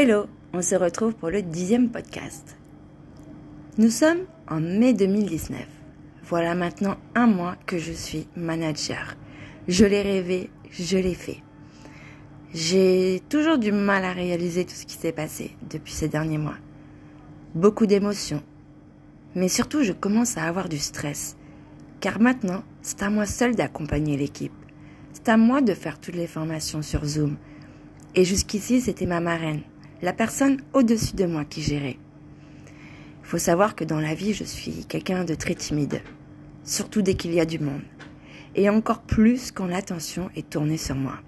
Hello, 0.00 0.26
on 0.52 0.62
se 0.62 0.76
retrouve 0.76 1.14
pour 1.14 1.28
le 1.28 1.42
dixième 1.42 1.90
podcast. 1.90 2.56
Nous 3.78 3.90
sommes 3.90 4.26
en 4.46 4.60
mai 4.60 4.92
2019. 4.92 5.58
Voilà 6.22 6.54
maintenant 6.54 6.98
un 7.16 7.26
mois 7.26 7.56
que 7.66 7.78
je 7.78 7.90
suis 7.90 8.28
manager. 8.36 9.16
Je 9.66 9.84
l'ai 9.84 10.02
rêvé, 10.02 10.50
je 10.70 10.98
l'ai 10.98 11.14
fait. 11.14 11.38
J'ai 12.54 13.20
toujours 13.28 13.58
du 13.58 13.72
mal 13.72 14.04
à 14.04 14.12
réaliser 14.12 14.64
tout 14.64 14.76
ce 14.76 14.86
qui 14.86 14.94
s'est 14.94 15.10
passé 15.10 15.56
depuis 15.68 15.94
ces 15.94 16.06
derniers 16.06 16.38
mois. 16.38 16.58
Beaucoup 17.56 17.86
d'émotions. 17.86 18.44
Mais 19.34 19.48
surtout, 19.48 19.82
je 19.82 19.92
commence 19.92 20.38
à 20.38 20.44
avoir 20.44 20.68
du 20.68 20.78
stress. 20.78 21.36
Car 21.98 22.20
maintenant, 22.20 22.62
c'est 22.82 23.02
à 23.02 23.10
moi 23.10 23.26
seul 23.26 23.56
d'accompagner 23.56 24.16
l'équipe. 24.16 24.52
C'est 25.12 25.28
à 25.28 25.36
moi 25.36 25.60
de 25.60 25.74
faire 25.74 25.98
toutes 25.98 26.14
les 26.14 26.28
formations 26.28 26.82
sur 26.82 27.04
Zoom. 27.04 27.36
Et 28.14 28.24
jusqu'ici, 28.24 28.80
c'était 28.80 29.06
ma 29.06 29.18
marraine, 29.18 29.62
la 30.02 30.12
personne 30.12 30.58
au-dessus 30.72 31.16
de 31.16 31.26
moi 31.26 31.44
qui 31.44 31.62
gérait. 31.62 31.98
Il 33.22 33.26
faut 33.26 33.38
savoir 33.38 33.74
que 33.74 33.84
dans 33.84 34.00
la 34.00 34.14
vie, 34.14 34.32
je 34.32 34.44
suis 34.44 34.86
quelqu'un 34.86 35.24
de 35.24 35.34
très 35.34 35.54
timide, 35.54 36.00
surtout 36.64 37.02
dès 37.02 37.14
qu'il 37.14 37.34
y 37.34 37.40
a 37.40 37.44
du 37.44 37.58
monde, 37.58 37.82
et 38.54 38.70
encore 38.70 39.02
plus 39.02 39.50
quand 39.52 39.66
l'attention 39.66 40.30
est 40.36 40.48
tournée 40.48 40.78
sur 40.78 40.94
moi. 40.94 41.18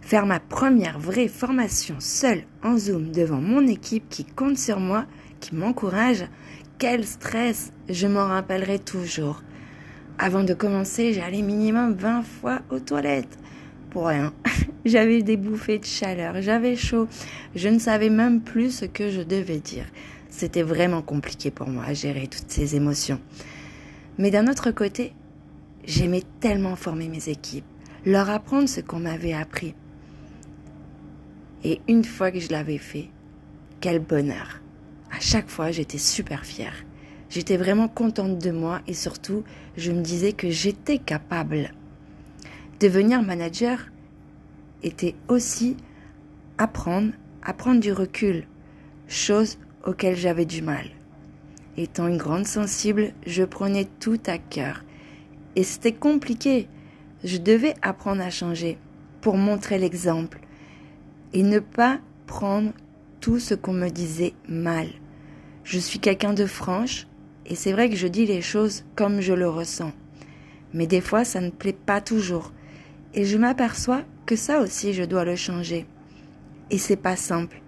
Faire 0.00 0.26
ma 0.26 0.40
première 0.40 0.98
vraie 0.98 1.28
formation 1.28 1.96
seule 1.98 2.44
en 2.62 2.76
Zoom 2.76 3.12
devant 3.12 3.40
mon 3.40 3.66
équipe 3.66 4.08
qui 4.08 4.24
compte 4.24 4.58
sur 4.58 4.80
moi, 4.80 5.06
qui 5.40 5.54
m'encourage, 5.54 6.24
quel 6.78 7.06
stress, 7.06 7.72
je 7.88 8.06
m'en 8.06 8.26
rappellerai 8.26 8.78
toujours. 8.78 9.42
Avant 10.18 10.44
de 10.44 10.54
commencer, 10.54 11.12
j'allais 11.12 11.42
minimum 11.42 11.94
20 11.94 12.22
fois 12.22 12.60
aux 12.70 12.80
toilettes. 12.80 13.38
Pour 13.90 14.06
rien. 14.06 14.32
J'avais 14.84 15.22
des 15.22 15.36
bouffées 15.36 15.78
de 15.78 15.84
chaleur, 15.84 16.40
j'avais 16.40 16.74
chaud, 16.74 17.06
je 17.54 17.68
ne 17.68 17.78
savais 17.78 18.08
même 18.08 18.40
plus 18.40 18.70
ce 18.70 18.84
que 18.86 19.10
je 19.10 19.20
devais 19.20 19.58
dire. 19.58 19.84
C'était 20.30 20.62
vraiment 20.62 21.02
compliqué 21.02 21.50
pour 21.50 21.68
moi 21.68 21.84
à 21.84 21.92
gérer 21.92 22.28
toutes 22.28 22.50
ces 22.50 22.76
émotions. 22.76 23.20
Mais 24.16 24.30
d'un 24.30 24.46
autre 24.46 24.70
côté, 24.70 25.12
j'aimais 25.84 26.22
tellement 26.40 26.76
former 26.76 27.08
mes 27.08 27.28
équipes, 27.28 27.64
leur 28.06 28.30
apprendre 28.30 28.68
ce 28.68 28.80
qu'on 28.80 29.00
m'avait 29.00 29.34
appris. 29.34 29.74
Et 31.62 31.80
une 31.88 32.04
fois 32.04 32.30
que 32.30 32.40
je 32.40 32.50
l'avais 32.50 32.78
fait, 32.78 33.08
quel 33.80 33.98
bonheur. 33.98 34.60
À 35.10 35.20
chaque 35.20 35.50
fois, 35.50 35.72
j'étais 35.72 35.98
super 35.98 36.46
fière. 36.46 36.74
J'étais 37.28 37.56
vraiment 37.56 37.88
contente 37.88 38.38
de 38.38 38.50
moi 38.50 38.80
et 38.86 38.94
surtout, 38.94 39.44
je 39.76 39.92
me 39.92 40.00
disais 40.00 40.32
que 40.32 40.48
j'étais 40.48 40.98
capable. 40.98 41.72
Devenir 42.80 43.22
manager 43.22 43.86
était 44.82 45.14
aussi 45.28 45.76
apprendre, 46.58 47.12
apprendre 47.42 47.80
du 47.80 47.92
recul, 47.92 48.46
chose 49.08 49.58
auquel 49.86 50.16
j'avais 50.16 50.44
du 50.44 50.62
mal. 50.62 50.86
Étant 51.76 52.08
une 52.08 52.18
grande 52.18 52.46
sensible, 52.46 53.12
je 53.26 53.44
prenais 53.44 53.86
tout 54.00 54.20
à 54.26 54.38
cœur. 54.38 54.84
Et 55.56 55.62
c'était 55.62 55.92
compliqué. 55.92 56.68
Je 57.24 57.38
devais 57.38 57.74
apprendre 57.82 58.22
à 58.22 58.30
changer 58.30 58.78
pour 59.20 59.36
montrer 59.36 59.78
l'exemple 59.78 60.40
et 61.32 61.42
ne 61.42 61.58
pas 61.58 61.98
prendre 62.26 62.72
tout 63.20 63.38
ce 63.38 63.54
qu'on 63.54 63.72
me 63.72 63.88
disait 63.88 64.34
mal. 64.48 64.88
Je 65.64 65.78
suis 65.78 65.98
quelqu'un 65.98 66.32
de 66.32 66.46
franche 66.46 67.06
et 67.46 67.54
c'est 67.54 67.72
vrai 67.72 67.90
que 67.90 67.96
je 67.96 68.06
dis 68.06 68.26
les 68.26 68.42
choses 68.42 68.84
comme 68.96 69.20
je 69.20 69.32
le 69.32 69.48
ressens. 69.48 69.92
Mais 70.72 70.86
des 70.86 71.00
fois, 71.00 71.24
ça 71.24 71.40
ne 71.40 71.50
plaît 71.50 71.72
pas 71.72 72.00
toujours. 72.00 72.52
Et 73.12 73.24
je 73.24 73.36
m'aperçois 73.36 74.02
ça 74.36 74.60
aussi, 74.60 74.92
je 74.92 75.04
dois 75.04 75.24
le 75.24 75.36
changer. 75.36 75.86
Et 76.70 76.78
c'est 76.78 76.96
pas 76.96 77.16
simple. 77.16 77.62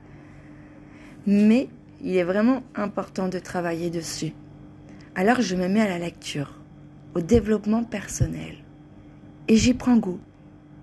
Mais 1.26 1.68
il 2.02 2.16
est 2.16 2.24
vraiment 2.24 2.62
important 2.74 3.28
de 3.28 3.38
travailler 3.38 3.90
dessus. 3.90 4.32
Alors 5.14 5.40
je 5.40 5.56
me 5.56 5.68
mets 5.68 5.80
à 5.80 5.88
la 5.88 5.98
lecture, 5.98 6.58
au 7.14 7.20
développement 7.20 7.84
personnel. 7.84 8.56
Et 9.48 9.56
j'y 9.56 9.74
prends 9.74 9.96
goût. 9.96 10.20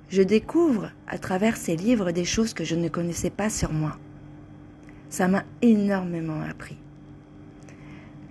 Je 0.09 0.21
découvre 0.21 0.91
à 1.07 1.17
travers 1.17 1.57
ces 1.57 1.75
livres 1.75 2.11
des 2.11 2.25
choses 2.25 2.53
que 2.53 2.63
je 2.63 2.75
ne 2.75 2.89
connaissais 2.89 3.29
pas 3.29 3.49
sur 3.49 3.71
moi. 3.71 3.97
Ça 5.09 5.27
m'a 5.27 5.43
énormément 5.61 6.41
appris. 6.41 6.77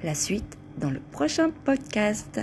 La 0.02 0.14
suite 0.14 0.58
dans 0.78 0.90
le 0.90 1.00
prochain 1.00 1.50
podcast. 1.64 2.40